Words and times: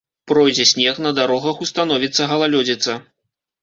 Пройдзе 0.29 0.65
снег, 0.71 1.03
на 1.07 1.13
дарогах 1.21 1.63
установіцца 1.69 2.31
галалёдзіца. 2.35 3.03